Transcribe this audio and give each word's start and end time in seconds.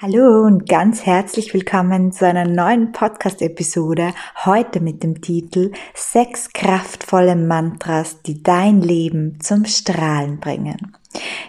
Hallo 0.00 0.44
und 0.46 0.68
ganz 0.68 1.06
herzlich 1.06 1.52
willkommen 1.52 2.12
zu 2.12 2.24
einer 2.24 2.44
neuen 2.44 2.92
Podcast-Episode. 2.92 4.14
Heute 4.44 4.78
mit 4.78 5.02
dem 5.02 5.20
Titel 5.20 5.72
Sechs 5.92 6.52
kraftvolle 6.52 7.34
Mantras, 7.34 8.22
die 8.22 8.40
dein 8.40 8.80
Leben 8.80 9.40
zum 9.40 9.64
Strahlen 9.64 10.38
bringen. 10.38 10.96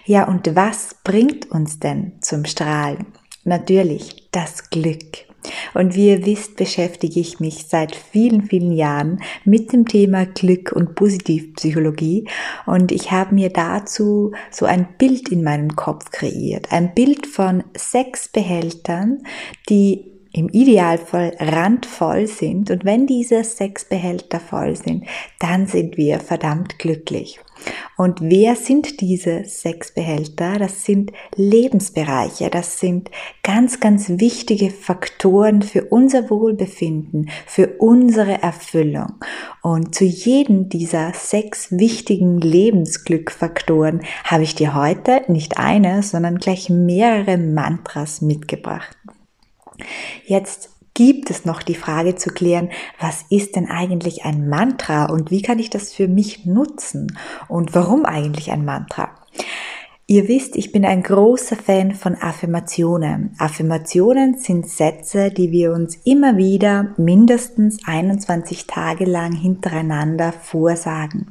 Ja, 0.04 0.26
und 0.26 0.56
was 0.56 0.96
bringt 1.04 1.48
uns 1.52 1.78
denn 1.78 2.14
zum 2.22 2.44
Strahlen? 2.44 3.06
Natürlich 3.44 4.28
das 4.32 4.68
Glück. 4.68 5.29
Und 5.74 5.94
wie 5.94 6.08
ihr 6.08 6.26
wisst, 6.26 6.56
beschäftige 6.56 7.20
ich 7.20 7.40
mich 7.40 7.66
seit 7.68 7.94
vielen, 7.94 8.42
vielen 8.42 8.72
Jahren 8.72 9.22
mit 9.44 9.72
dem 9.72 9.86
Thema 9.86 10.26
Glück 10.26 10.72
und 10.72 10.94
Positivpsychologie. 10.94 12.28
Und 12.66 12.92
ich 12.92 13.10
habe 13.10 13.34
mir 13.34 13.50
dazu 13.50 14.32
so 14.50 14.66
ein 14.66 14.88
Bild 14.98 15.28
in 15.30 15.42
meinem 15.42 15.76
Kopf 15.76 16.10
kreiert. 16.10 16.72
Ein 16.72 16.94
Bild 16.94 17.26
von 17.26 17.64
sechs 17.76 18.28
Behältern, 18.28 19.22
die 19.68 20.10
im 20.32 20.48
Idealfall 20.48 21.36
randvoll 21.38 22.26
sind. 22.26 22.70
Und 22.70 22.84
wenn 22.84 23.06
diese 23.06 23.42
sechs 23.42 23.84
Behälter 23.84 24.40
voll 24.40 24.76
sind, 24.76 25.04
dann 25.38 25.66
sind 25.66 25.96
wir 25.96 26.20
verdammt 26.20 26.78
glücklich. 26.78 27.40
Und 27.96 28.20
wer 28.22 28.56
sind 28.56 29.00
diese 29.00 29.44
sechs 29.44 29.92
Behälter? 29.92 30.58
Das 30.58 30.84
sind 30.84 31.12
Lebensbereiche, 31.36 32.48
das 32.50 32.80
sind 32.80 33.10
ganz, 33.42 33.80
ganz 33.80 34.08
wichtige 34.08 34.70
Faktoren 34.70 35.62
für 35.62 35.84
unser 35.84 36.30
Wohlbefinden, 36.30 37.30
für 37.46 37.68
unsere 37.78 38.42
Erfüllung. 38.42 39.14
Und 39.62 39.94
zu 39.94 40.04
jedem 40.04 40.68
dieser 40.68 41.12
sechs 41.12 41.70
wichtigen 41.70 42.40
Lebensglückfaktoren 42.40 44.02
habe 44.24 44.44
ich 44.44 44.54
dir 44.54 44.74
heute 44.74 45.22
nicht 45.28 45.58
eine, 45.58 46.02
sondern 46.02 46.38
gleich 46.38 46.70
mehrere 46.70 47.36
Mantras 47.36 48.22
mitgebracht. 48.22 48.96
Jetzt 50.24 50.70
gibt 51.00 51.30
es 51.30 51.46
noch 51.46 51.62
die 51.62 51.74
Frage 51.74 52.16
zu 52.16 52.28
klären, 52.28 52.68
was 53.00 53.24
ist 53.30 53.56
denn 53.56 53.70
eigentlich 53.70 54.26
ein 54.26 54.50
Mantra 54.50 55.06
und 55.06 55.30
wie 55.30 55.40
kann 55.40 55.58
ich 55.58 55.70
das 55.70 55.94
für 55.94 56.08
mich 56.08 56.44
nutzen 56.44 57.18
und 57.48 57.74
warum 57.74 58.04
eigentlich 58.04 58.50
ein 58.52 58.66
Mantra? 58.66 59.08
Ihr 60.06 60.28
wisst, 60.28 60.56
ich 60.56 60.72
bin 60.72 60.84
ein 60.84 61.02
großer 61.02 61.56
Fan 61.56 61.94
von 61.94 62.16
Affirmationen. 62.16 63.34
Affirmationen 63.38 64.36
sind 64.36 64.68
Sätze, 64.68 65.30
die 65.30 65.50
wir 65.50 65.72
uns 65.72 65.96
immer 66.04 66.36
wieder 66.36 66.92
mindestens 66.98 67.78
21 67.86 68.66
Tage 68.66 69.06
lang 69.06 69.32
hintereinander 69.32 70.32
vorsagen. 70.32 71.28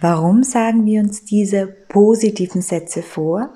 Warum 0.00 0.44
sagen 0.44 0.86
wir 0.86 1.00
uns 1.00 1.24
diese 1.24 1.66
positiven 1.66 2.62
Sätze 2.62 3.02
vor? 3.02 3.50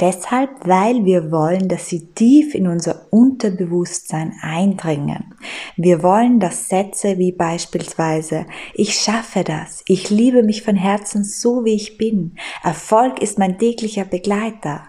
Deshalb, 0.00 0.50
weil 0.66 1.04
wir 1.04 1.30
wollen, 1.30 1.68
dass 1.68 1.88
sie 1.88 2.12
tief 2.14 2.54
in 2.54 2.68
unser 2.68 3.06
Unterbewusstsein 3.10 4.34
eindringen. 4.42 5.34
Wir 5.76 6.02
wollen, 6.02 6.40
dass 6.40 6.68
Sätze 6.68 7.18
wie 7.18 7.32
beispielsweise, 7.32 8.46
ich 8.74 8.94
schaffe 8.94 9.44
das, 9.44 9.82
ich 9.86 10.10
liebe 10.10 10.42
mich 10.42 10.62
von 10.62 10.76
Herzen 10.76 11.24
so 11.24 11.64
wie 11.64 11.74
ich 11.74 11.98
bin, 11.98 12.36
Erfolg 12.62 13.20
ist 13.20 13.38
mein 13.38 13.58
täglicher 13.58 14.04
Begleiter 14.04 14.82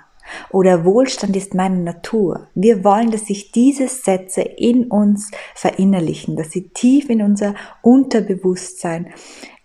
oder 0.51 0.85
Wohlstand 0.85 1.35
ist 1.35 1.53
meine 1.53 1.77
Natur. 1.77 2.49
Wir 2.53 2.83
wollen, 2.83 3.11
dass 3.11 3.25
sich 3.25 3.51
diese 3.51 3.87
Sätze 3.87 4.41
in 4.41 4.85
uns 4.85 5.31
verinnerlichen, 5.55 6.35
dass 6.35 6.51
sie 6.51 6.69
tief 6.69 7.09
in 7.09 7.21
unser 7.21 7.55
Unterbewusstsein 7.81 9.13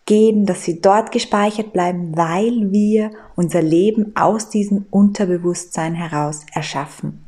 gehen, 0.07 0.47
dass 0.47 0.65
sie 0.65 0.81
dort 0.81 1.13
gespeichert 1.13 1.73
bleiben, 1.73 2.17
weil 2.17 2.71
wir 2.71 3.11
unser 3.37 3.63
Leben 3.63 4.13
aus 4.17 4.49
diesem 4.51 4.87
Unterbewusstsein 4.91 5.95
heraus 5.95 6.45
erschaffen. 6.53 7.25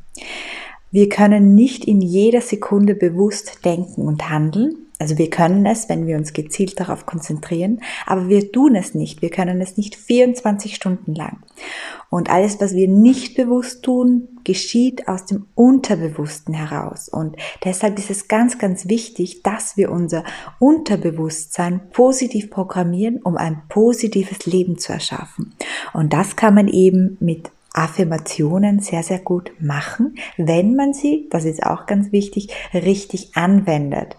Wir 0.91 1.09
können 1.09 1.55
nicht 1.55 1.85
in 1.85 2.01
jeder 2.01 2.41
Sekunde 2.41 2.95
bewusst 2.95 3.65
denken 3.65 4.03
und 4.03 4.29
handeln, 4.29 4.86
also 4.99 5.17
wir 5.19 5.29
können 5.29 5.65
es, 5.65 5.89
wenn 5.89 6.07
wir 6.07 6.17
uns 6.17 6.33
gezielt 6.33 6.79
darauf 6.79 7.05
konzentrieren, 7.05 7.81
aber 8.07 8.29
wir 8.29 8.51
tun 8.51 8.75
es 8.75 8.95
nicht. 8.95 9.21
Wir 9.21 9.29
können 9.29 9.61
es 9.61 9.77
nicht 9.77 9.95
24 9.95 10.73
Stunden 10.73 11.13
lang. 11.13 11.43
Und 12.09 12.31
alles, 12.31 12.59
was 12.59 12.73
wir 12.73 12.87
nicht 12.87 13.35
bewusst 13.35 13.83
tun, 13.83 14.27
geschieht 14.43 15.07
aus 15.07 15.25
dem 15.25 15.45
Unterbewussten 15.53 16.53
heraus. 16.53 17.09
Und 17.09 17.35
deshalb 17.63 17.99
ist 17.99 18.09
es 18.09 18.27
ganz, 18.27 18.57
ganz 18.57 18.87
wichtig, 18.87 19.43
dass 19.43 19.77
wir 19.77 19.91
unser 19.91 20.23
Unterbewusstsein 20.59 21.89
positiv 21.91 22.49
programmieren, 22.49 23.21
um 23.21 23.37
ein 23.37 23.61
positives 23.69 24.45
Leben 24.45 24.79
zu 24.79 24.93
erschaffen. 24.93 25.53
Und 25.93 26.13
das 26.13 26.35
kann 26.35 26.55
man 26.55 26.67
eben 26.67 27.17
mit 27.19 27.51
Affirmationen 27.73 28.79
sehr, 28.79 29.03
sehr 29.03 29.19
gut 29.19 29.51
machen, 29.59 30.15
wenn 30.37 30.75
man 30.75 30.93
sie, 30.93 31.27
das 31.29 31.45
ist 31.45 31.61
auch 31.61 31.85
ganz 31.85 32.11
wichtig, 32.11 32.49
richtig 32.73 33.35
anwendet. 33.35 34.15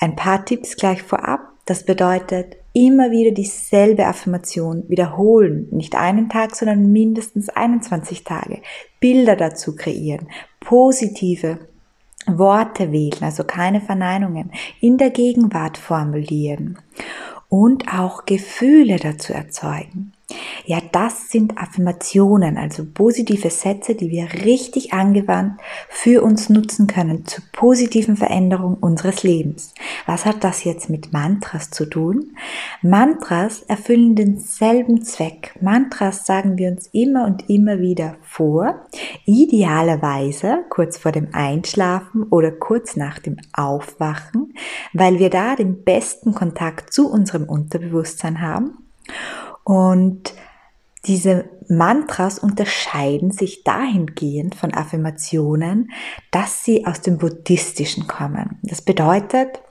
Ein 0.00 0.16
paar 0.16 0.44
Tipps 0.46 0.76
gleich 0.76 1.02
vorab. 1.02 1.52
Das 1.66 1.84
bedeutet, 1.84 2.56
immer 2.72 3.10
wieder 3.10 3.32
dieselbe 3.32 4.06
Affirmation 4.06 4.88
wiederholen. 4.88 5.68
Nicht 5.70 5.94
einen 5.94 6.30
Tag, 6.30 6.56
sondern 6.56 6.90
mindestens 6.90 7.50
21 7.50 8.24
Tage. 8.24 8.62
Bilder 8.98 9.36
dazu 9.36 9.76
kreieren. 9.76 10.28
Positive 10.58 11.58
Worte 12.26 12.92
wählen, 12.92 13.22
also 13.22 13.44
keine 13.44 13.80
Verneinungen. 13.80 14.52
In 14.80 14.96
der 14.96 15.10
Gegenwart 15.10 15.76
formulieren. 15.76 16.78
Und 17.48 17.92
auch 17.92 18.24
Gefühle 18.24 18.96
dazu 18.96 19.34
erzeugen. 19.34 20.12
Ja, 20.64 20.78
das 20.92 21.30
sind 21.30 21.58
Affirmationen, 21.58 22.56
also 22.56 22.84
positive 22.84 23.50
Sätze, 23.50 23.94
die 23.94 24.10
wir 24.10 24.44
richtig 24.44 24.92
angewandt 24.92 25.60
für 25.88 26.22
uns 26.22 26.48
nutzen 26.48 26.86
können 26.86 27.26
zur 27.26 27.44
positiven 27.52 28.16
Veränderung 28.16 28.74
unseres 28.74 29.22
Lebens. 29.22 29.74
Was 30.06 30.26
hat 30.26 30.44
das 30.44 30.64
jetzt 30.64 30.90
mit 30.90 31.12
Mantras 31.12 31.70
zu 31.70 31.86
tun? 31.86 32.36
Mantras 32.82 33.62
erfüllen 33.62 34.14
denselben 34.14 35.02
Zweck. 35.02 35.54
Mantras 35.60 36.26
sagen 36.26 36.58
wir 36.58 36.70
uns 36.70 36.88
immer 36.92 37.24
und 37.24 37.48
immer 37.48 37.80
wieder 37.80 38.16
vor, 38.22 38.86
idealerweise 39.24 40.64
kurz 40.68 40.98
vor 40.98 41.12
dem 41.12 41.28
Einschlafen 41.32 42.24
oder 42.24 42.52
kurz 42.52 42.96
nach 42.96 43.18
dem 43.18 43.36
Aufwachen, 43.52 44.54
weil 44.92 45.18
wir 45.18 45.30
da 45.30 45.56
den 45.56 45.84
besten 45.84 46.34
Kontakt 46.34 46.92
zu 46.92 47.10
unserem 47.10 47.44
Unterbewusstsein 47.44 48.40
haben 48.40 48.78
und 49.70 50.34
diese 51.06 51.48
Mantras 51.68 52.40
unterscheiden 52.40 53.30
sich 53.30 53.62
dahingehend 53.62 54.56
von 54.56 54.74
Affirmationen, 54.74 55.92
dass 56.32 56.64
sie 56.64 56.86
aus 56.86 57.02
dem 57.02 57.18
Buddhistischen 57.18 58.08
kommen. 58.08 58.58
Das 58.64 58.82
bedeutet, 58.82 59.62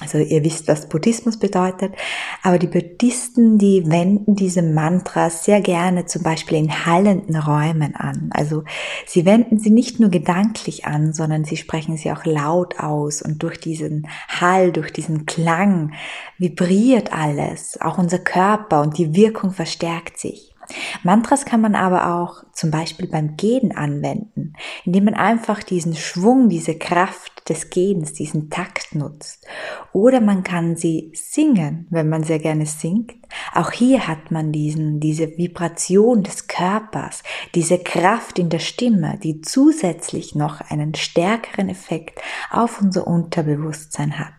also 0.00 0.18
ihr 0.18 0.42
wisst, 0.42 0.66
was 0.66 0.88
Buddhismus 0.88 1.38
bedeutet, 1.38 1.94
aber 2.42 2.58
die 2.58 2.66
Buddhisten, 2.66 3.58
die 3.58 3.88
wenden 3.88 4.34
diese 4.34 4.60
Mantras 4.60 5.44
sehr 5.44 5.60
gerne 5.60 6.04
zum 6.06 6.24
Beispiel 6.24 6.58
in 6.58 6.84
hallenden 6.84 7.36
Räumen 7.36 7.94
an. 7.94 8.28
Also 8.32 8.64
sie 9.06 9.24
wenden 9.24 9.58
sie 9.60 9.70
nicht 9.70 10.00
nur 10.00 10.10
gedanklich 10.10 10.84
an, 10.84 11.12
sondern 11.12 11.44
sie 11.44 11.56
sprechen 11.56 11.96
sie 11.96 12.10
auch 12.10 12.24
laut 12.24 12.80
aus 12.80 13.22
und 13.22 13.42
durch 13.44 13.60
diesen 13.60 14.08
Hall, 14.28 14.72
durch 14.72 14.92
diesen 14.92 15.26
Klang 15.26 15.92
vibriert 16.38 17.12
alles, 17.12 17.80
auch 17.80 17.96
unser 17.96 18.18
Körper 18.18 18.82
und 18.82 18.98
die 18.98 19.14
Wirkung 19.14 19.52
verstärkt 19.52 20.18
sich. 20.18 20.54
Mantras 21.02 21.44
kann 21.44 21.60
man 21.60 21.74
aber 21.74 22.14
auch 22.14 22.42
zum 22.52 22.70
Beispiel 22.70 23.06
beim 23.06 23.36
Gehen 23.36 23.76
anwenden, 23.76 24.54
indem 24.84 25.04
man 25.04 25.14
einfach 25.14 25.62
diesen 25.62 25.94
Schwung, 25.94 26.48
diese 26.48 26.76
Kraft 26.76 27.33
des 27.48 27.70
Gehens, 27.70 28.12
diesen 28.12 28.48
Takt 28.48 28.94
nutzt. 28.94 29.46
Oder 29.92 30.20
man 30.20 30.44
kann 30.44 30.76
sie 30.76 31.12
singen, 31.14 31.86
wenn 31.90 32.08
man 32.08 32.24
sehr 32.24 32.38
gerne 32.38 32.66
singt. 32.66 33.14
Auch 33.54 33.70
hier 33.70 34.06
hat 34.06 34.30
man 34.30 34.52
diesen, 34.52 35.00
diese 35.00 35.36
Vibration 35.36 36.22
des 36.22 36.46
Körpers, 36.46 37.22
diese 37.54 37.78
Kraft 37.78 38.38
in 38.38 38.48
der 38.48 38.60
Stimme, 38.60 39.18
die 39.22 39.42
zusätzlich 39.42 40.34
noch 40.34 40.60
einen 40.60 40.94
stärkeren 40.94 41.68
Effekt 41.68 42.20
auf 42.50 42.80
unser 42.80 43.06
Unterbewusstsein 43.06 44.18
hat. 44.18 44.32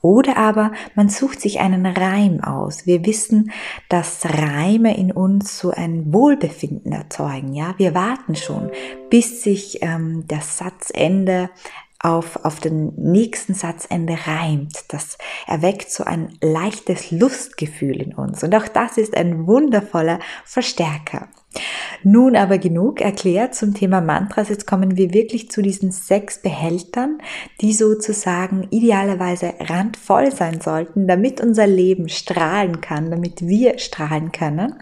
Oder 0.00 0.36
aber 0.36 0.72
man 0.94 1.08
sucht 1.08 1.40
sich 1.40 1.60
einen 1.60 1.86
Reim 1.86 2.44
aus. 2.44 2.86
Wir 2.86 3.06
wissen, 3.06 3.50
dass 3.88 4.26
Reime 4.26 4.96
in 4.98 5.10
uns 5.10 5.58
so 5.58 5.70
ein 5.70 6.12
Wohlbefinden 6.12 6.92
erzeugen. 6.92 7.54
Ja, 7.54 7.74
wir 7.78 7.94
warten 7.94 8.36
schon, 8.36 8.70
bis 9.08 9.42
sich 9.42 9.78
ähm, 9.80 10.24
das 10.28 10.58
Satzende 10.58 11.48
auf, 12.04 12.44
auf 12.44 12.60
den 12.60 12.92
nächsten 12.96 13.54
Satzende 13.54 14.16
reimt. 14.26 14.84
Das 14.88 15.16
erweckt 15.46 15.90
so 15.90 16.04
ein 16.04 16.36
leichtes 16.42 17.10
Lustgefühl 17.10 18.00
in 18.00 18.14
uns. 18.14 18.44
Und 18.44 18.54
auch 18.54 18.68
das 18.68 18.98
ist 18.98 19.16
ein 19.16 19.46
wundervoller 19.46 20.18
Verstärker. 20.44 21.28
Nun 22.02 22.36
aber 22.36 22.58
genug 22.58 23.00
erklärt 23.00 23.54
zum 23.54 23.72
Thema 23.72 24.00
Mantras. 24.00 24.50
Jetzt 24.50 24.66
kommen 24.66 24.96
wir 24.96 25.14
wirklich 25.14 25.50
zu 25.50 25.62
diesen 25.62 25.92
sechs 25.92 26.42
Behältern, 26.42 27.18
die 27.60 27.72
sozusagen 27.72 28.66
idealerweise 28.70 29.54
randvoll 29.60 30.30
sein 30.30 30.60
sollten, 30.60 31.06
damit 31.08 31.40
unser 31.40 31.66
Leben 31.66 32.08
strahlen 32.08 32.80
kann, 32.82 33.10
damit 33.10 33.46
wir 33.46 33.78
strahlen 33.78 34.32
können. 34.32 34.74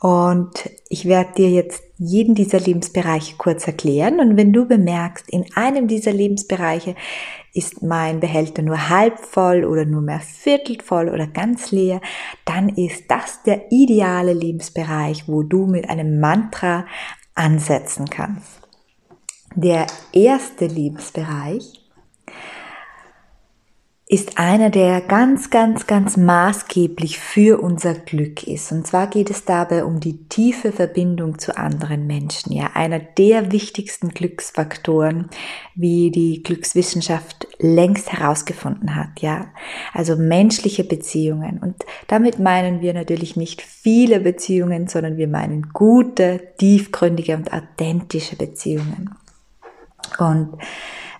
Und 0.00 0.70
ich 0.88 1.04
werde 1.06 1.34
dir 1.34 1.50
jetzt 1.50 1.83
jeden 1.96 2.34
dieser 2.34 2.60
Lebensbereiche 2.60 3.36
kurz 3.36 3.66
erklären. 3.66 4.20
Und 4.20 4.36
wenn 4.36 4.52
du 4.52 4.66
bemerkst, 4.66 5.28
in 5.30 5.44
einem 5.54 5.86
dieser 5.86 6.12
Lebensbereiche 6.12 6.94
ist 7.52 7.82
mein 7.82 8.20
Behälter 8.20 8.62
nur 8.62 8.88
halb 8.88 9.18
voll 9.20 9.64
oder 9.64 9.84
nur 9.84 10.00
mehr 10.00 10.20
viertel 10.20 10.78
voll 10.82 11.08
oder 11.08 11.26
ganz 11.26 11.70
leer, 11.70 12.00
dann 12.44 12.68
ist 12.68 13.04
das 13.08 13.42
der 13.44 13.70
ideale 13.70 14.32
Lebensbereich, 14.32 15.28
wo 15.28 15.42
du 15.42 15.66
mit 15.66 15.88
einem 15.88 16.18
Mantra 16.18 16.86
ansetzen 17.34 18.10
kannst. 18.10 18.62
Der 19.54 19.86
erste 20.12 20.66
Lebensbereich 20.66 21.83
ist 24.14 24.38
einer, 24.38 24.70
der 24.70 25.00
ganz, 25.00 25.50
ganz, 25.50 25.88
ganz 25.88 26.16
maßgeblich 26.16 27.18
für 27.18 27.60
unser 27.60 27.94
Glück 27.94 28.46
ist. 28.46 28.70
Und 28.70 28.86
zwar 28.86 29.08
geht 29.08 29.28
es 29.28 29.44
dabei 29.44 29.84
um 29.84 29.98
die 29.98 30.28
tiefe 30.28 30.70
Verbindung 30.70 31.40
zu 31.40 31.58
anderen 31.58 32.06
Menschen. 32.06 32.52
Ja, 32.52 32.70
einer 32.74 33.00
der 33.00 33.50
wichtigsten 33.50 34.10
Glücksfaktoren, 34.10 35.30
wie 35.74 36.12
die 36.12 36.44
Glückswissenschaft 36.44 37.48
längst 37.58 38.12
herausgefunden 38.12 38.94
hat. 38.94 39.20
Ja, 39.20 39.46
also 39.92 40.14
menschliche 40.14 40.84
Beziehungen. 40.84 41.58
Und 41.58 41.84
damit 42.06 42.38
meinen 42.38 42.82
wir 42.82 42.94
natürlich 42.94 43.34
nicht 43.34 43.62
viele 43.62 44.20
Beziehungen, 44.20 44.86
sondern 44.86 45.16
wir 45.16 45.26
meinen 45.26 45.70
gute, 45.72 46.40
tiefgründige 46.58 47.34
und 47.34 47.52
authentische 47.52 48.36
Beziehungen. 48.36 49.16
Und 50.20 50.56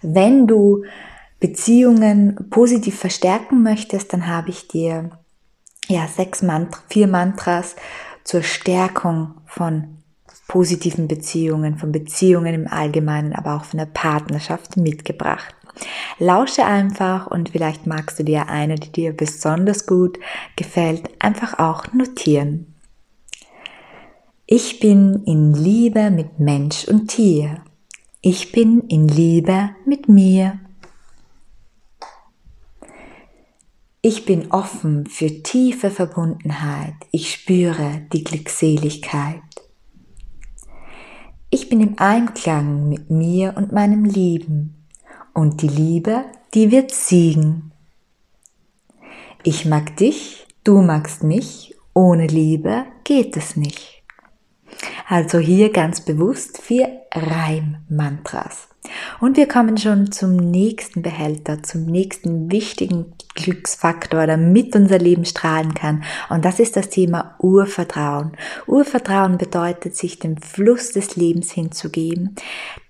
wenn 0.01 0.47
du 0.47 0.85
Beziehungen 1.45 2.49
positiv 2.49 2.99
verstärken 2.99 3.63
möchtest, 3.63 4.15
dann 4.15 4.29
habe 4.29 4.49
ich 4.49 4.67
dir 4.67 5.11
ja 5.89 6.09
sechs 6.09 6.41
Mantra, 6.41 6.81
vier 6.89 7.07
Mantras 7.07 7.77
zur 8.25 8.43
Stärkung 8.43 9.35
von 9.45 9.99
positiven 10.49 11.07
Beziehungen, 11.07 11.77
von 11.77 11.93
Beziehungen 11.93 12.55
im 12.55 12.67
Allgemeinen, 12.67 13.35
aber 13.35 13.57
auch 13.57 13.67
von 13.67 13.77
der 13.77 13.85
Partnerschaft 13.85 14.79
mitgebracht. 14.79 15.55
Lausche 16.19 16.65
einfach 16.65 17.27
und 17.27 17.51
vielleicht 17.51 17.87
magst 17.87 18.19
du 18.19 18.25
dir 18.25 18.49
eine, 18.49 18.77
die 18.77 18.91
dir 18.91 19.13
besonders 19.15 19.85
gut 19.85 20.19
gefällt, 20.57 21.11
einfach 21.23 21.59
auch 21.59 21.93
notieren. 21.93 22.75
Ich 24.47 24.81
bin 24.81 25.25
in 25.27 25.53
Liebe 25.53 26.11
mit 26.11 26.41
Mensch 26.41 26.89
und 26.89 27.09
Tier. 27.09 27.63
Ich 28.23 28.51
bin 28.51 28.81
in 28.89 29.09
Liebe 29.09 29.73
mit 29.85 30.09
mir. 30.09 30.59
Ich 34.07 34.27
bin 34.27 34.51
offen 34.51 35.07
für 35.07 35.43
tiefe 35.43 35.91
Verbundenheit. 35.91 36.93
Ich 37.11 37.33
spüre 37.33 38.03
die 38.13 38.23
Glückseligkeit. 38.23 39.41
Ich 41.49 41.71
bin 41.71 41.81
im 41.81 41.99
Einklang 41.99 42.91
mit 42.91 43.09
mir 43.09 43.55
und 43.57 43.73
meinem 43.73 44.05
Lieben. 44.05 44.87
Und 45.33 45.63
die 45.63 45.69
Liebe, 45.69 46.27
die 46.53 46.71
wird 46.71 46.91
siegen. 46.91 47.73
Ich 49.43 49.65
mag 49.65 49.97
dich, 49.97 50.49
du 50.65 50.83
magst 50.83 51.23
mich. 51.23 51.75
Ohne 51.95 52.27
Liebe 52.27 52.85
geht 53.05 53.39
es 53.39 53.57
nicht. 53.57 54.03
Also 55.09 55.39
hier 55.39 55.73
ganz 55.73 56.03
bewusst 56.03 56.61
vier 56.61 56.91
Reimmantras. 57.11 58.69
Und 59.21 59.37
wir 59.37 59.49
kommen 59.49 59.79
schon 59.79 60.13
zum 60.13 60.37
nächsten 60.37 61.03
Behälter, 61.03 61.63
zum 61.63 61.87
nächsten 61.87 62.51
wichtigen 62.51 63.07
Glücksfaktor, 63.35 64.27
damit 64.27 64.77
unser 64.77 64.99
Leben 64.99 65.25
strahlen 65.25 65.75
kann. 65.75 66.05
Und 66.31 66.45
das 66.45 66.61
ist 66.61 66.77
das 66.77 66.89
Thema 66.89 67.35
Urvertrauen. 67.41 68.33
Urvertrauen 68.67 69.39
bedeutet, 69.39 69.97
sich 69.97 70.19
dem 70.19 70.37
Fluss 70.37 70.93
des 70.93 71.17
Lebens 71.17 71.51
hinzugeben, 71.51 72.37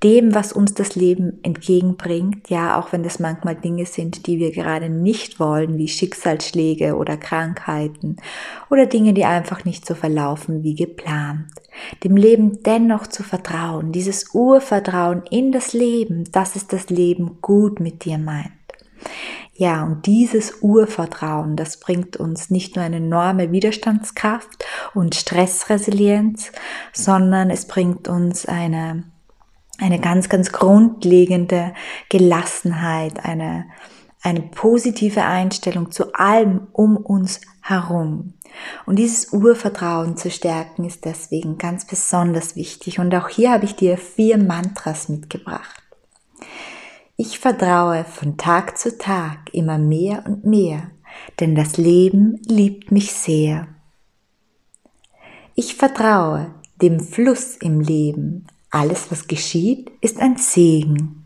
dem, 0.03 0.35
was 0.35 0.53
uns 0.53 0.75
das 0.75 0.97
Leben 0.97 1.39
entgegenbringt, 1.43 2.51
ja, 2.51 2.79
auch 2.79 2.93
wenn 2.93 3.03
das 3.03 3.19
manchmal 3.19 3.57
Dinge 3.57 3.87
sind, 3.87 4.27
die 4.27 4.39
wir 4.39 4.51
gerade 4.51 4.91
nicht 4.91 5.41
wollen, 5.41 5.79
wie 5.79 5.89
Schicksalsschläge 5.89 6.97
oder 6.97 7.17
Krankheiten 7.17 8.17
oder 8.71 8.87
Dinge, 8.87 9.15
die 9.15 9.25
einfach 9.25 9.65
nicht 9.65 9.87
so 9.87 9.95
verlaufen 9.95 10.63
wie 10.63 10.75
geplant. 10.75 11.47
Dem 12.05 12.17
Leben 12.17 12.63
dennoch 12.63 13.07
zu 13.07 13.23
vertrauen, 13.23 13.93
dieses 13.93 14.35
Urvertrauen 14.35 15.23
in 15.31 15.53
das 15.53 15.73
Leben, 15.85 16.25
dass 16.33 16.57
es 16.57 16.67
das 16.67 16.89
Leben 16.89 17.39
gut 17.41 17.79
mit 17.79 18.05
dir 18.05 18.19
meint. 18.19 18.53
Ja, 19.57 19.85
und 19.85 20.07
dieses 20.07 20.63
Urvertrauen, 20.63 21.57
das 21.57 21.79
bringt 21.79 22.17
uns 22.17 22.51
nicht 22.51 22.75
nur 22.75 22.85
eine 22.85 22.97
enorme 22.97 23.53
Widerstandskraft 23.53 24.65
und 24.95 25.15
Stressresilienz, 25.15 26.51
sondern 26.93 27.51
es 27.51 27.67
bringt 27.67 28.09
uns 28.09 28.47
eine, 28.47 29.05
eine 29.79 30.01
ganz, 30.01 30.29
ganz 30.29 30.51
grundlegende 30.51 31.73
Gelassenheit, 32.09 33.25
eine, 33.25 33.67
eine 34.23 34.41
positive 34.41 35.23
Einstellung 35.23 35.93
zu 35.93 36.15
allem 36.15 36.67
um 36.73 36.97
uns 36.97 37.41
herum. 37.65 38.35
Und 38.87 38.97
dieses 38.97 39.33
Urvertrauen 39.33 40.17
zu 40.17 40.31
stärken 40.31 40.85
ist 40.85 41.05
deswegen 41.05 41.59
ganz 41.59 41.87
besonders 41.87 42.57
wichtig. 42.57 42.99
Und 42.99 43.15
auch 43.15 43.29
hier 43.29 43.51
habe 43.53 43.65
ich 43.65 43.75
dir 43.75 43.97
vier 43.97 44.39
Mantras 44.39 45.09
mitgebracht. 45.09 45.83
Ich 47.17 47.39
vertraue 47.39 48.05
von 48.05 48.37
Tag 48.37 48.77
zu 48.77 48.99
Tag 48.99 49.53
immer 49.53 49.79
mehr 49.79 50.25
und 50.27 50.45
mehr, 50.45 50.91
denn 51.41 51.55
das 51.55 51.77
Leben 51.77 52.41
liebt 52.47 52.93
mich 52.93 53.13
sehr. 53.13 53.69
Ich 55.55 55.77
vertraue 55.77 56.53
dem 56.83 57.01
Fluss 57.01 57.57
im 57.57 57.81
Leben. 57.81 58.47
Alles, 58.71 59.11
was 59.11 59.29
geschieht, 59.29 59.91
ist 60.01 60.19
ein 60.21 60.37
Segen. 60.37 61.24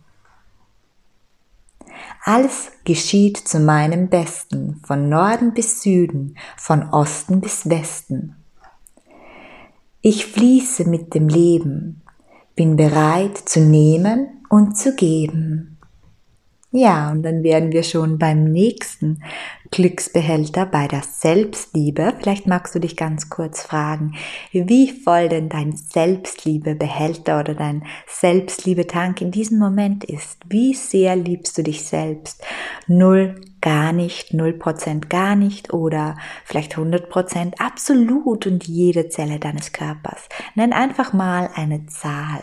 Alles 2.24 2.72
geschieht 2.84 3.36
zu 3.36 3.60
meinem 3.60 4.08
Besten, 4.08 4.80
von 4.86 5.08
Norden 5.08 5.54
bis 5.54 5.82
Süden, 5.82 6.36
von 6.56 6.90
Osten 6.90 7.40
bis 7.40 7.68
Westen. 7.68 8.36
Ich 10.00 10.26
fließe 10.26 10.88
mit 10.88 11.14
dem 11.14 11.28
Leben, 11.28 12.02
bin 12.54 12.76
bereit 12.76 13.36
zu 13.38 13.60
nehmen 13.60 14.44
und 14.48 14.76
zu 14.76 14.94
geben. 14.94 15.78
Ja, 16.70 17.10
und 17.10 17.22
dann 17.22 17.42
wären 17.42 17.72
wir 17.72 17.82
schon 17.82 18.18
beim 18.18 18.44
nächsten 18.44 19.22
Glücksbehälter 19.70 20.66
bei 20.66 20.88
der 20.88 21.02
Selbstliebe. 21.02 22.14
Vielleicht 22.18 22.46
magst 22.46 22.74
du 22.74 22.78
dich 22.78 22.96
ganz 22.96 23.30
kurz 23.30 23.62
fragen, 23.62 24.14
wie 24.52 24.90
voll 24.90 25.28
denn 25.28 25.48
dein 25.48 25.76
Selbstliebebehälter 25.76 27.40
oder 27.40 27.54
dein 27.54 27.84
Selbstliebetank 28.06 29.20
in 29.20 29.30
diesem 29.30 29.58
Moment 29.58 30.04
ist. 30.04 30.38
Wie 30.48 30.74
sehr 30.74 31.16
liebst 31.16 31.58
du 31.58 31.62
dich 31.62 31.84
selbst? 31.84 32.42
Null, 32.86 33.40
gar 33.60 33.92
nicht, 33.92 34.34
null 34.34 34.52
Prozent 34.52 35.10
gar 35.10 35.36
nicht 35.36 35.72
oder 35.72 36.16
vielleicht 36.44 36.72
100 36.72 37.08
Prozent 37.08 37.60
absolut 37.60 38.46
und 38.46 38.66
jede 38.66 39.08
Zelle 39.08 39.38
deines 39.38 39.72
Körpers. 39.72 40.28
Nenn 40.54 40.72
einfach 40.72 41.12
mal 41.12 41.50
eine 41.54 41.86
Zahl. 41.86 42.42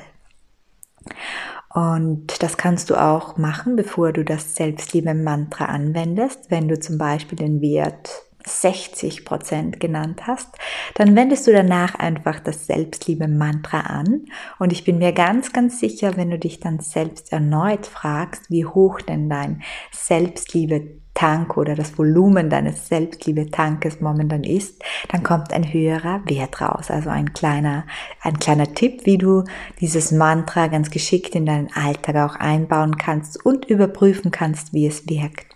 Und 1.76 2.42
das 2.42 2.56
kannst 2.56 2.90
du 2.90 2.96
auch 2.96 3.36
machen, 3.36 3.76
bevor 3.76 4.14
du 4.14 4.24
das 4.24 4.56
Selbstliebe-Mantra 4.56 5.66
anwendest. 5.66 6.50
Wenn 6.50 6.70
du 6.70 6.80
zum 6.80 6.98
Beispiel 6.98 7.38
den 7.38 7.60
Wert 7.60 8.10
60 8.48 9.26
Prozent 9.26 9.82
genannt 9.82 10.26
hast, 10.26 10.56
dann 10.94 11.18
wendest 11.18 11.48
du 11.48 11.52
danach 11.52 11.96
einfach 11.96 12.40
das 12.40 12.66
Selbstliebe-Mantra 12.68 13.82
an. 13.82 14.28
Und 14.58 14.72
ich 14.72 14.86
bin 14.86 15.00
mir 15.00 15.12
ganz, 15.12 15.52
ganz 15.52 15.82
sicher, 15.82 16.16
wenn 16.16 16.30
du 16.30 16.40
dich 16.40 16.62
dann 16.62 16.80
selbst 16.80 17.34
erneut 17.34 17.86
fragst, 17.88 18.50
wie 18.50 18.64
hoch 18.64 19.02
denn 19.02 19.30
dein 19.30 19.62
Selbstliebe 19.92 21.02
Tank 21.16 21.58
oder 21.58 21.74
das 21.74 21.98
Volumen 21.98 22.50
deines 22.50 22.88
Selbstliebe-Tankes 22.88 24.02
momentan 24.02 24.44
ist, 24.44 24.84
dann 25.10 25.24
kommt 25.24 25.52
ein 25.52 25.74
höherer 25.74 26.22
Wert 26.26 26.62
raus. 26.62 26.92
Also 26.92 27.10
ein 27.10 27.34
kleiner, 27.34 27.86
ein 28.22 28.38
kleiner 28.38 28.74
Tipp, 28.74 29.06
wie 29.06 29.18
du 29.18 29.44
dieses 29.80 30.12
Mantra 30.12 30.68
ganz 30.68 30.92
geschickt 30.92 31.34
in 31.34 31.48
deinen 31.48 31.72
Alltag 31.74 32.16
auch 32.18 32.36
einbauen 32.36 32.98
kannst 32.98 33.44
und 33.44 33.66
überprüfen 33.66 34.30
kannst, 34.30 34.74
wie 34.74 34.86
es 34.86 35.10
wirkt. 35.10 35.48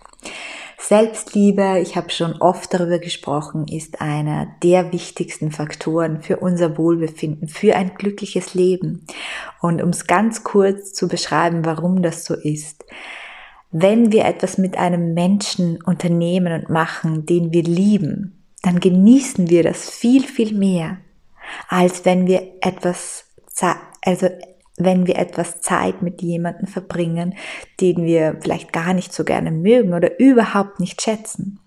Selbstliebe, 0.82 1.78
ich 1.80 1.94
habe 1.94 2.10
schon 2.10 2.40
oft 2.40 2.72
darüber 2.72 2.98
gesprochen, 2.98 3.68
ist 3.68 4.00
einer 4.00 4.48
der 4.62 4.92
wichtigsten 4.92 5.52
Faktoren 5.52 6.22
für 6.22 6.38
unser 6.38 6.78
Wohlbefinden, 6.78 7.48
für 7.48 7.76
ein 7.76 7.94
glückliches 7.94 8.54
Leben. 8.54 9.06
Und 9.60 9.82
um 9.82 9.90
es 9.90 10.06
ganz 10.06 10.42
kurz 10.42 10.94
zu 10.94 11.06
beschreiben, 11.06 11.66
warum 11.66 12.02
das 12.02 12.24
so 12.24 12.34
ist. 12.34 12.84
Wenn 13.70 14.12
wir 14.12 14.24
etwas 14.24 14.58
mit 14.58 14.76
einem 14.76 15.14
Menschen 15.14 15.80
unternehmen 15.82 16.52
und 16.52 16.70
machen, 16.70 17.26
den 17.26 17.52
wir 17.52 17.62
lieben, 17.62 18.44
dann 18.62 18.80
genießen 18.80 19.48
wir 19.48 19.62
das 19.62 19.88
viel, 19.88 20.24
viel 20.24 20.54
mehr, 20.54 20.98
als 21.68 22.04
wenn 22.04 22.26
wir 22.26 22.42
etwas, 22.60 23.24
also 24.02 24.28
wenn 24.76 25.06
wir 25.06 25.16
etwas 25.16 25.60
Zeit 25.60 26.02
mit 26.02 26.22
jemandem 26.22 26.66
verbringen, 26.66 27.34
den 27.80 28.04
wir 28.04 28.38
vielleicht 28.40 28.72
gar 28.72 28.92
nicht 28.92 29.12
so 29.12 29.24
gerne 29.24 29.50
mögen 29.50 29.94
oder 29.94 30.18
überhaupt 30.18 30.80
nicht 30.80 31.00
schätzen. 31.02 31.60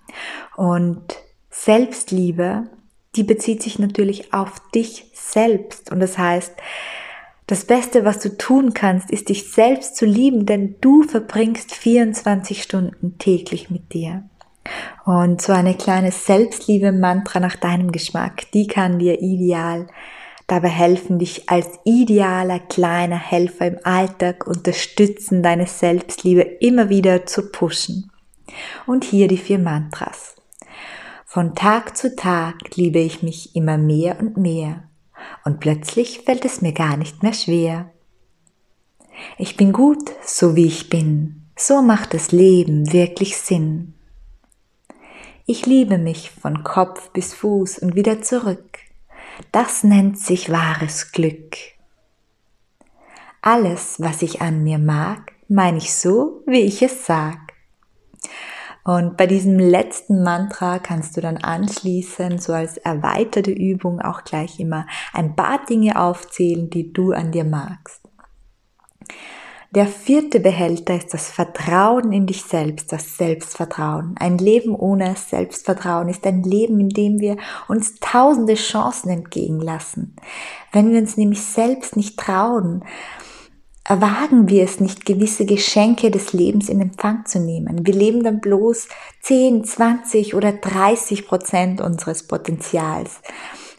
Und 0.56 1.16
Selbstliebe, 1.50 2.64
die 3.16 3.24
bezieht 3.24 3.62
sich 3.62 3.80
natürlich 3.80 4.34
auf 4.34 4.62
dich 4.74 5.12
selbst. 5.14 5.92
Und 5.92 6.00
das 6.00 6.18
heißt, 6.18 6.54
das 7.48 7.66
Beste, 7.66 8.06
was 8.06 8.20
du 8.20 8.38
tun 8.38 8.74
kannst, 8.74 9.12
ist 9.12 9.30
dich 9.30 9.52
selbst 9.52 9.96
zu 9.98 10.06
lieben, 10.06 10.46
denn 10.46 10.76
du 10.80 11.04
verbringst 11.04 11.74
24 11.74 12.64
Stunden 12.64 13.18
täglich 13.18 13.70
mit 13.70 13.94
dir. 13.94 14.24
Und 15.04 15.42
so 15.42 15.52
eine 15.52 15.76
kleine 15.76 16.12
Selbstliebe-Mantra 16.12 17.42
nach 17.42 17.58
deinem 17.58 17.92
Geschmack, 17.92 18.50
die 18.54 18.68
kann 18.68 19.00
dir 19.00 19.22
ideal 19.22 19.88
dabei 20.48 20.70
helfen, 20.70 21.20
dich 21.20 21.50
als 21.50 21.68
idealer 21.84 22.60
kleiner 22.60 23.18
Helfer 23.18 23.68
im 23.68 23.80
Alltag 23.84 24.48
unterstützen, 24.48 25.44
deine 25.44 25.68
Selbstliebe 25.68 26.42
immer 26.42 26.90
wieder 26.90 27.26
zu 27.26 27.52
pushen. 27.52 28.10
Und 28.86 29.04
hier 29.04 29.28
die 29.28 29.38
vier 29.38 29.60
Mantras. 29.60 30.36
Von 31.26 31.56
Tag 31.56 31.98
zu 31.98 32.16
Tag 32.16 32.76
liebe 32.76 33.00
ich 33.00 33.24
mich 33.24 33.56
immer 33.56 33.78
mehr 33.78 34.20
und 34.20 34.38
mehr 34.38 34.84
und 35.46 35.60
plötzlich 35.60 36.22
fällt 36.22 36.46
es 36.46 36.62
mir 36.62 36.74
gar 36.74 36.98
nicht 36.98 37.24
mehr 37.24 37.34
schwer. 37.34 37.92
Ich 39.38 39.58
bin 39.58 39.74
gut, 39.74 40.12
so 40.26 40.56
wie 40.56 40.66
ich 40.66 40.90
bin, 40.90 41.44
so 41.56 41.82
macht 41.82 42.14
das 42.14 42.32
Leben 42.32 42.92
wirklich 42.92 43.38
Sinn. 43.38 43.94
Ich 45.46 45.66
liebe 45.66 45.98
mich 45.98 46.32
von 46.32 46.64
Kopf 46.64 47.10
bis 47.12 47.34
Fuß 47.34 47.80
und 47.80 47.96
wieder 47.96 48.22
zurück. 48.22 48.80
Das 49.52 49.84
nennt 49.84 50.18
sich 50.18 50.50
wahres 50.50 51.12
Glück. 51.12 51.58
Alles, 53.42 54.00
was 54.00 54.22
ich 54.22 54.42
an 54.42 54.64
mir 54.64 54.80
mag, 54.80 55.34
meine 55.50 55.78
ich 55.78 55.94
so, 55.94 56.42
wie 56.48 56.62
ich 56.62 56.82
es 56.82 57.06
sag. 57.06 57.40
Und 58.84 59.16
bei 59.16 59.28
diesem 59.28 59.58
letzten 59.60 60.24
Mantra 60.24 60.80
kannst 60.80 61.16
du 61.16 61.22
dann 61.22 61.38
anschließend, 61.38 62.42
so 62.42 62.54
als 62.54 62.78
erweiterte 62.78 63.52
Übung, 63.52 64.02
auch 64.02 64.24
gleich 64.24 64.60
immer 64.60 64.86
ein 65.14 65.36
paar 65.36 65.66
Dinge 65.66 66.00
aufzählen, 66.00 66.70
die 66.70 66.92
du 66.92 67.14
an 67.14 67.32
dir 67.32 67.46
magst. 67.46 68.02
Der 69.74 69.88
vierte 69.88 70.40
Behälter 70.40 70.96
ist 70.96 71.16
das 71.16 71.32
Vertrauen 71.32 72.12
in 72.12 72.28
dich 72.28 72.44
selbst, 72.44 72.92
das 72.92 73.18
Selbstvertrauen. 73.18 74.16
Ein 74.20 74.38
Leben 74.38 74.76
ohne 74.76 75.16
Selbstvertrauen 75.16 76.10
ist 76.10 76.28
ein 76.28 76.44
Leben, 76.44 76.80
in 76.80 76.90
dem 76.90 77.20
wir 77.20 77.38
uns 77.68 77.96
tausende 78.00 78.54
Chancen 78.54 79.10
entgegenlassen. 79.10 80.16
Wenn 80.72 80.92
wir 80.92 81.00
uns 81.00 81.18
nämlich 81.18 81.42
selbst 81.42 81.96
nicht 81.96 82.20
trauen, 82.20 82.84
erwagen 83.84 84.48
wir 84.48 84.64
es 84.64 84.80
nicht, 84.80 85.06
gewisse 85.06 85.46
Geschenke 85.46 86.10
des 86.10 86.34
Lebens 86.34 86.70
in 86.70 86.82
Empfang 86.82 87.26
zu 87.26 87.40
nehmen. 87.40 87.86
Wir 87.86 87.94
leben 87.94 88.24
dann 88.24 88.40
bloß 88.40 88.88
10, 89.22 89.66
20 89.66 90.36
oder 90.36 90.54
30 90.54 91.28
Prozent 91.28 91.82
unseres 91.82 92.26
Potenzials, 92.26 93.22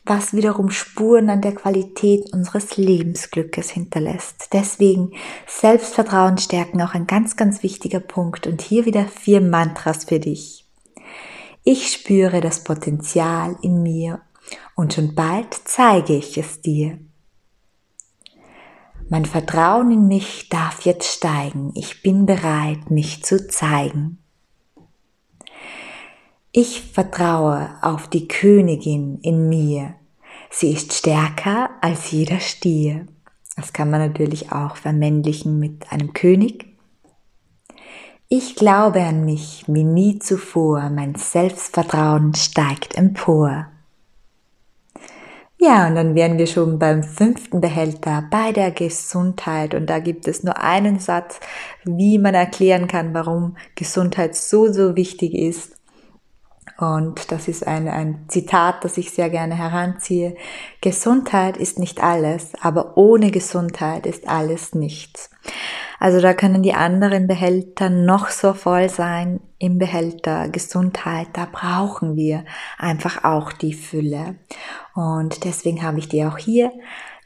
was 0.05 0.35
wiederum 0.35 0.71
Spuren 0.71 1.31
an 1.31 1.41
der 1.41 1.55
Qualität 1.55 2.33
unseres 2.35 2.77
Lebensglückes 2.77 3.71
hinterlässt. 3.71 4.51
Deswegen 4.53 5.13
Selbstvertrauen 5.47 6.37
stärken 6.37 6.83
auch 6.83 6.93
ein 6.93 7.07
ganz, 7.07 7.37
ganz 7.37 7.63
wichtiger 7.63 8.01
Punkt 8.01 8.47
und 8.47 8.61
hier 8.61 8.85
wieder 8.85 9.07
vier 9.07 9.41
Mantras 9.41 10.05
für 10.05 10.21
dich. 10.21 10.67
Ich 11.63 11.91
spüre 11.91 12.43
das 12.43 12.63
Potenzial 12.63 13.57
in 13.63 13.83
mir 13.83 14.21
und 14.75 14.93
schon 14.93 15.15
bald 15.15 15.55
zeige 15.65 16.15
ich 16.15 16.37
es 16.37 16.61
dir. 16.61 16.99
Mein 19.11 19.27
Vertrauen 19.27 19.91
in 19.91 20.09
mich 20.09 20.49
darf 20.49 20.83
jetzt 20.83 21.07
steigen. 21.07 21.73
Ich 21.75 22.03
bin 22.03 22.25
bereit, 22.25 22.91
mich 22.91 23.23
zu 23.23 23.47
zeigen. 23.47 24.19
Ich 26.53 26.81
vertraue 26.81 27.71
auf 27.83 28.09
die 28.09 28.29
Königin 28.29 29.19
in 29.21 29.49
mir. 29.49 29.95
Sie 30.51 30.73
ist 30.73 30.93
stärker 30.93 31.71
als 31.81 32.13
jeder 32.13 32.41
Stier. 32.41 33.07
Das 33.57 33.73
kann 33.73 33.91
man 33.91 34.01
natürlich 34.01 34.53
auch 34.53 34.77
vermännlichen 34.77 35.59
mit 35.59 35.91
einem 35.93 36.13
König. 36.13 36.67
Ich 38.29 38.57
glaube 38.57 39.03
an 39.03 39.25
mich 39.25 39.65
wie 39.67 39.85
nie 39.85 40.19
zuvor. 40.19 40.91
Mein 40.91 41.15
Selbstvertrauen 41.15 42.35
steigt 42.35 42.97
empor. 42.97 43.67
Ja, 45.67 45.87
und 45.87 45.95
dann 45.95 46.15
wären 46.15 46.37
wir 46.37 46.47
schon 46.47 46.79
beim 46.79 47.03
fünften 47.03 47.63
Behälter, 47.63 48.29
bei 48.31 48.53
der 48.53 48.71
Gesundheit. 48.71 49.75
Und 49.75 49.89
da 49.89 49.99
gibt 49.99 50.29
es 50.29 50.43
nur 50.45 50.59
einen 50.59 50.99
Satz, 50.99 51.41
wie 51.85 52.19
man 52.19 52.35
erklären 52.35 52.87
kann, 52.87 53.15
warum 53.15 53.57
Gesundheit 53.75 54.37
so, 54.37 54.71
so 54.71 54.95
wichtig 54.95 55.33
ist. 55.33 55.73
Und 56.77 57.33
das 57.33 57.49
ist 57.49 57.67
ein, 57.67 57.89
ein 57.89 58.27
Zitat, 58.29 58.85
das 58.85 58.99
ich 58.99 59.13
sehr 59.13 59.31
gerne 59.31 59.57
heranziehe. 59.57 60.37
Gesundheit 60.83 61.57
ist 61.57 61.79
nicht 61.79 62.03
alles, 62.03 62.53
aber 62.61 62.99
ohne 62.99 63.31
Gesundheit 63.31 64.05
ist 64.05 64.29
alles 64.29 64.75
nichts. 64.75 65.31
Also 65.99 66.21
da 66.21 66.35
können 66.35 66.63
die 66.63 66.75
anderen 66.75 67.27
Behälter 67.27 67.91
noch 67.91 68.29
so 68.29 68.53
voll 68.53 68.89
sein. 68.89 69.41
Im 69.59 69.79
Behälter 69.79 70.49
Gesundheit, 70.49 71.29
da 71.33 71.47
brauchen 71.51 72.17
wir 72.17 72.45
einfach 72.79 73.25
auch 73.25 73.53
die 73.53 73.73
Fülle. 73.73 74.37
Und 74.95 75.45
deswegen 75.45 75.83
habe 75.83 75.99
ich 75.99 76.09
dir 76.09 76.29
auch 76.29 76.39
hier 76.39 76.73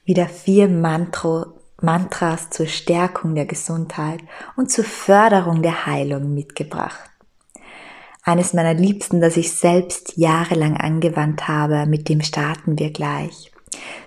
wieder 0.05 0.27
vier 0.27 0.69
Mantro, 0.69 1.47
Mantras 1.81 2.51
zur 2.51 2.67
Stärkung 2.67 3.35
der 3.35 3.47
Gesundheit 3.47 4.21
und 4.57 4.71
zur 4.71 4.85
Förderung 4.85 5.63
der 5.63 5.87
Heilung 5.87 6.35
mitgebracht. 6.35 7.11
Eines 8.25 8.53
meiner 8.53 8.75
Liebsten, 8.75 9.21
das 9.21 9.37
ich 9.37 9.53
selbst 9.53 10.17
jahrelang 10.17 10.77
angewandt 10.77 11.49
habe, 11.49 11.87
mit 11.87 12.09
dem 12.09 12.21
starten 12.21 12.79
wir 12.79 12.91
gleich. 12.91 13.53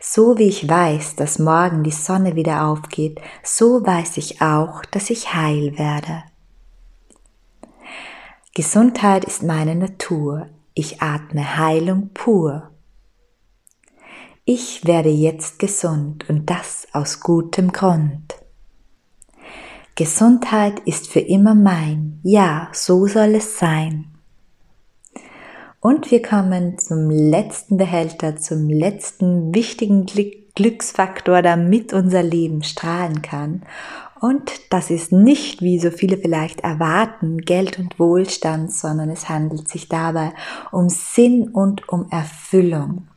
So 0.04 0.40
wie 0.40 0.48
ich 0.48 0.68
weiß, 0.68 1.16
dass 1.16 1.38
morgen 1.38 1.84
die 1.84 1.92
Sonne 1.92 2.36
wieder 2.36 2.66
aufgeht, 2.66 3.22
so 3.44 3.86
weiß 3.86 4.18
ich 4.18 4.42
auch, 4.42 4.84
dass 4.86 5.12
ich 5.12 5.36
heil 5.36 5.78
werde. 5.78 6.24
Gesundheit 8.56 9.24
ist 9.26 9.44
meine 9.44 9.76
Natur, 9.76 10.50
ich 10.74 11.04
atme 11.04 11.56
Heilung 11.58 12.10
pur. 12.16 12.72
Ich 14.44 14.88
werde 14.88 15.10
jetzt 15.10 15.60
gesund 15.60 16.28
und 16.28 16.50
das 16.50 16.88
aus 16.94 17.20
gutem 17.20 17.72
Grund. 17.72 18.34
Gesundheit 19.94 20.80
ist 20.80 21.08
für 21.10 21.20
immer 21.20 21.54
mein, 21.54 22.20
ja, 22.24 22.70
so 22.74 23.06
soll 23.06 23.36
es 23.36 23.60
sein. 23.60 24.11
Und 25.82 26.12
wir 26.12 26.22
kommen 26.22 26.78
zum 26.78 27.10
letzten 27.10 27.76
Behälter, 27.76 28.38
zum 28.38 28.70
letzten 28.70 29.54
wichtigen 29.54 30.06
Glücksfaktor, 30.54 31.42
damit 31.42 31.92
unser 31.92 32.22
Leben 32.22 32.62
strahlen 32.62 33.24
kann. 33.24 33.64
Und 34.20 34.52
das 34.70 34.92
ist 34.92 35.12
nicht, 35.12 35.64
wie 35.64 35.80
so 35.80 35.90
viele 35.90 36.18
vielleicht 36.18 36.62
erwarten, 36.62 37.40
Geld 37.40 37.80
und 37.80 37.98
Wohlstand, 37.98 38.72
sondern 38.72 39.10
es 39.10 39.28
handelt 39.28 39.68
sich 39.68 39.90
dabei 39.90 40.34
um 40.72 40.88
Sinn 40.88 41.50
und 41.50 41.90
um 41.90 42.06
Erfüllung. 42.12 43.08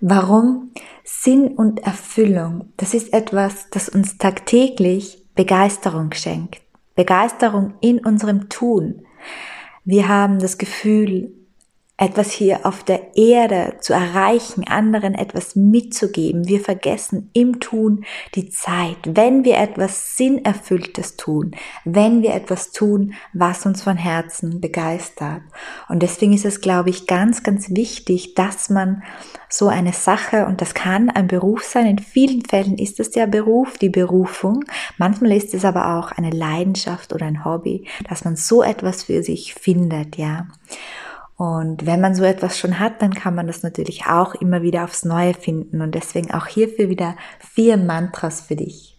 Warum? 0.00 0.70
Sinn 1.04 1.48
und 1.48 1.80
Erfüllung, 1.80 2.72
das 2.78 2.94
ist 2.94 3.12
etwas, 3.12 3.68
das 3.70 3.90
uns 3.90 4.16
tagtäglich 4.16 5.22
Begeisterung 5.34 6.12
schenkt. 6.14 6.62
Begeisterung 6.94 7.74
in 7.82 7.98
unserem 7.98 8.48
Tun. 8.48 9.02
Wir 9.88 10.08
haben 10.08 10.40
das 10.40 10.58
Gefühl, 10.58 11.32
etwas 11.98 12.30
hier 12.30 12.66
auf 12.66 12.84
der 12.84 13.16
Erde 13.16 13.78
zu 13.80 13.94
erreichen, 13.94 14.64
anderen 14.68 15.14
etwas 15.14 15.56
mitzugeben. 15.56 16.46
Wir 16.46 16.60
vergessen 16.60 17.30
im 17.32 17.58
Tun 17.58 18.04
die 18.34 18.50
Zeit, 18.50 18.98
wenn 19.04 19.44
wir 19.44 19.56
etwas 19.56 20.14
Sinnerfülltes 20.14 21.16
tun, 21.16 21.52
wenn 21.84 22.22
wir 22.22 22.34
etwas 22.34 22.72
tun, 22.72 23.14
was 23.32 23.64
uns 23.64 23.82
von 23.82 23.96
Herzen 23.96 24.60
begeistert. 24.60 25.40
Und 25.88 26.02
deswegen 26.02 26.34
ist 26.34 26.44
es, 26.44 26.60
glaube 26.60 26.90
ich, 26.90 27.06
ganz, 27.06 27.42
ganz 27.42 27.70
wichtig, 27.70 28.34
dass 28.34 28.68
man 28.68 29.02
so 29.48 29.68
eine 29.68 29.94
Sache, 29.94 30.44
und 30.46 30.60
das 30.60 30.74
kann 30.74 31.08
ein 31.08 31.28
Beruf 31.28 31.62
sein, 31.62 31.86
in 31.86 31.98
vielen 31.98 32.44
Fällen 32.44 32.76
ist 32.76 33.00
es 33.00 33.10
der 33.10 33.26
Beruf, 33.26 33.78
die 33.78 33.88
Berufung, 33.88 34.64
manchmal 34.98 35.32
ist 35.32 35.54
es 35.54 35.64
aber 35.64 35.96
auch 35.96 36.12
eine 36.12 36.30
Leidenschaft 36.30 37.14
oder 37.14 37.24
ein 37.24 37.44
Hobby, 37.44 37.86
dass 38.06 38.26
man 38.26 38.36
so 38.36 38.62
etwas 38.62 39.04
für 39.04 39.22
sich 39.22 39.54
findet, 39.54 40.16
ja. 40.16 40.46
Und 41.36 41.84
wenn 41.84 42.00
man 42.00 42.14
so 42.14 42.24
etwas 42.24 42.58
schon 42.58 42.78
hat, 42.78 43.02
dann 43.02 43.12
kann 43.12 43.34
man 43.34 43.46
das 43.46 43.62
natürlich 43.62 44.06
auch 44.06 44.34
immer 44.34 44.62
wieder 44.62 44.84
aufs 44.84 45.04
Neue 45.04 45.34
finden. 45.34 45.82
Und 45.82 45.94
deswegen 45.94 46.32
auch 46.32 46.46
hierfür 46.46 46.88
wieder 46.88 47.16
vier 47.38 47.76
Mantras 47.76 48.40
für 48.40 48.56
dich. 48.56 48.98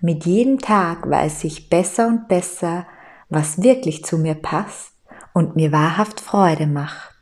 Mit 0.00 0.26
jedem 0.26 0.60
Tag 0.60 1.08
weiß 1.08 1.44
ich 1.44 1.70
besser 1.70 2.06
und 2.06 2.28
besser, 2.28 2.86
was 3.30 3.62
wirklich 3.62 4.04
zu 4.04 4.18
mir 4.18 4.34
passt 4.34 4.92
und 5.32 5.56
mir 5.56 5.72
wahrhaft 5.72 6.20
Freude 6.20 6.66
macht. 6.66 7.14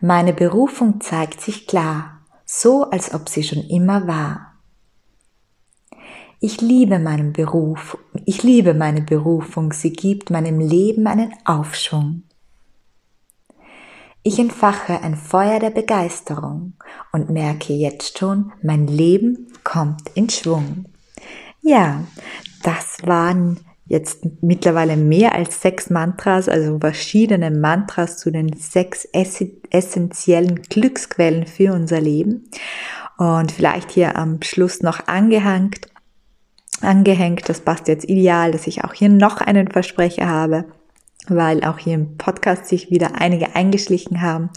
Meine 0.00 0.32
Berufung 0.32 1.00
zeigt 1.00 1.40
sich 1.40 1.66
klar, 1.66 2.20
so 2.44 2.84
als 2.84 3.12
ob 3.12 3.28
sie 3.28 3.42
schon 3.42 3.62
immer 3.64 4.06
war. 4.06 4.54
Ich 6.40 6.60
liebe 6.60 7.00
meinen 7.00 7.32
Beruf, 7.32 7.98
ich 8.24 8.44
liebe 8.44 8.72
meine 8.72 9.02
Berufung, 9.02 9.72
sie 9.72 9.92
gibt 9.92 10.30
meinem 10.30 10.60
Leben 10.60 11.08
einen 11.08 11.34
Aufschwung. 11.44 12.22
Ich 14.22 14.38
entfache 14.38 15.00
ein 15.02 15.16
Feuer 15.16 15.60
der 15.60 15.70
Begeisterung 15.70 16.74
und 17.12 17.30
merke 17.30 17.72
jetzt 17.72 18.18
schon, 18.18 18.52
mein 18.62 18.86
Leben 18.86 19.46
kommt 19.64 20.10
in 20.14 20.28
Schwung. 20.28 20.86
Ja, 21.62 22.04
das 22.62 22.98
waren 23.04 23.60
jetzt 23.86 24.26
mittlerweile 24.42 24.96
mehr 24.96 25.34
als 25.34 25.62
sechs 25.62 25.88
Mantras, 25.88 26.48
also 26.48 26.78
verschiedene 26.78 27.50
Mantras 27.50 28.18
zu 28.18 28.30
den 28.30 28.52
sechs 28.54 29.08
essentiellen 29.12 30.62
Glücksquellen 30.62 31.46
für 31.46 31.72
unser 31.72 32.00
Leben. 32.00 32.50
Und 33.16 33.52
vielleicht 33.52 33.90
hier 33.90 34.16
am 34.16 34.42
Schluss 34.42 34.82
noch 34.82 35.06
angehängt, 35.06 35.86
angehängt, 36.82 37.48
das 37.48 37.60
passt 37.60 37.88
jetzt 37.88 38.08
ideal, 38.08 38.52
dass 38.52 38.66
ich 38.66 38.84
auch 38.84 38.92
hier 38.92 39.08
noch 39.08 39.40
einen 39.40 39.70
Versprecher 39.70 40.28
habe 40.28 40.66
weil 41.28 41.64
auch 41.64 41.78
hier 41.78 41.94
im 41.94 42.16
Podcast 42.16 42.66
sich 42.66 42.90
wieder 42.90 43.20
einige 43.20 43.54
eingeschlichen 43.54 44.22
haben. 44.22 44.50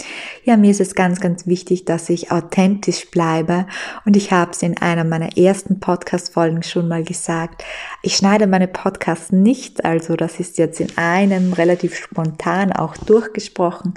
Ja, 0.43 0.57
mir 0.57 0.71
ist 0.71 0.81
es 0.81 0.95
ganz, 0.95 1.19
ganz 1.19 1.47
wichtig, 1.47 1.85
dass 1.85 2.09
ich 2.09 2.31
authentisch 2.31 3.09
bleibe 3.11 3.67
und 4.05 4.15
ich 4.15 4.31
habe 4.31 4.51
es 4.51 4.61
in 4.61 4.77
einer 4.77 5.03
meiner 5.03 5.37
ersten 5.37 5.79
Podcast-Folgen 5.79 6.63
schon 6.63 6.87
mal 6.87 7.03
gesagt. 7.03 7.63
Ich 8.01 8.15
schneide 8.15 8.47
meine 8.47 8.67
Podcasts 8.67 9.31
nicht, 9.31 9.85
also 9.85 10.15
das 10.15 10.39
ist 10.39 10.57
jetzt 10.57 10.79
in 10.79 10.97
einem 10.97 11.53
relativ 11.53 11.95
spontan 11.95 12.71
auch 12.71 12.97
durchgesprochen, 12.97 13.93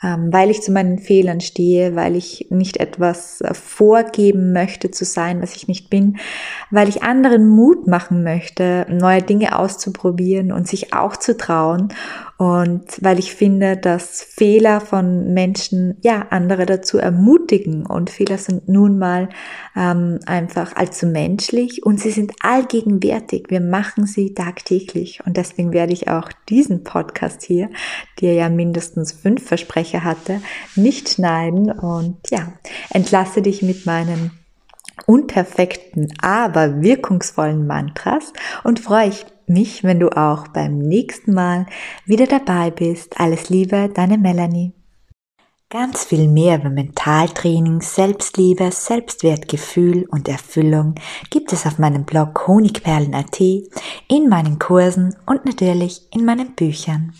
weil 0.00 0.50
ich 0.50 0.62
zu 0.62 0.72
meinen 0.72 0.98
Fehlern 0.98 1.40
stehe, 1.40 1.96
weil 1.96 2.16
ich 2.16 2.46
nicht 2.50 2.76
etwas 2.76 3.40
äh, 3.40 3.54
vorgeben 3.54 4.52
möchte 4.52 4.90
zu 4.90 5.04
sein, 5.04 5.42
was 5.42 5.56
ich 5.56 5.68
nicht 5.68 5.90
bin, 5.90 6.18
weil 6.70 6.88
ich 6.88 7.02
anderen 7.02 7.48
Mut 7.48 7.86
machen 7.86 8.22
möchte, 8.22 8.86
neue 8.88 9.22
Dinge 9.22 9.58
auszuprobieren 9.58 10.52
und 10.52 10.68
sich 10.68 10.94
auch 10.94 11.16
zu 11.16 11.36
trauen 11.36 11.88
und 12.38 12.84
weil 13.00 13.18
ich 13.18 13.34
finde, 13.34 13.76
dass 13.76 14.22
Fehler 14.22 14.80
von 14.80 15.34
Menschen 15.34 15.96
ja 16.02 16.28
andere 16.30 16.66
dazu 16.66 16.96
ermutigen. 16.98 17.84
Und 17.84 18.10
Fehler 18.10 18.38
sind 18.38 18.68
nun 18.68 18.96
mal 18.96 19.28
ähm, 19.74 20.20
einfach 20.24 20.76
allzu 20.76 21.06
menschlich. 21.06 21.84
Und 21.84 21.98
sie 21.98 22.12
sind 22.12 22.32
allgegenwärtig. 22.40 23.46
Wir 23.48 23.60
machen 23.60 24.06
sie 24.06 24.34
tagtäglich. 24.34 25.18
Und 25.26 25.36
deswegen 25.36 25.72
werde 25.72 25.92
ich 25.92 26.06
auch 26.06 26.30
diesen 26.48 26.84
Podcast 26.84 27.42
hier, 27.42 27.70
der 28.20 28.34
ja 28.34 28.48
mindestens 28.48 29.10
fünf 29.10 29.44
Versprecher 29.44 30.04
hatte, 30.04 30.40
nicht 30.76 31.08
schneiden. 31.08 31.72
Und 31.72 32.18
ja, 32.30 32.52
entlasse 32.90 33.42
dich 33.42 33.62
mit 33.62 33.84
meinen 33.84 34.30
unperfekten, 35.06 36.12
aber 36.22 36.82
wirkungsvollen 36.82 37.66
Mantras 37.66 38.32
und 38.62 38.78
freue 38.78 39.08
mich, 39.48 39.84
wenn 39.84 40.00
du 40.00 40.10
auch 40.10 40.48
beim 40.48 40.78
nächsten 40.78 41.34
Mal 41.34 41.66
wieder 42.04 42.26
dabei 42.26 42.70
bist. 42.70 43.20
Alles 43.20 43.48
Liebe, 43.48 43.90
deine 43.92 44.18
Melanie. 44.18 44.72
Ganz 45.70 46.04
viel 46.04 46.28
mehr 46.28 46.60
über 46.60 46.70
Mentaltraining, 46.70 47.82
Selbstliebe, 47.82 48.70
Selbstwertgefühl 48.72 50.06
und 50.08 50.26
Erfüllung 50.26 50.94
gibt 51.28 51.52
es 51.52 51.66
auf 51.66 51.78
meinem 51.78 52.04
Blog 52.04 52.48
Honigperlen.at, 52.48 53.38
in 53.40 54.28
meinen 54.30 54.58
Kursen 54.58 55.14
und 55.26 55.44
natürlich 55.44 56.08
in 56.10 56.24
meinen 56.24 56.54
Büchern. 56.54 57.12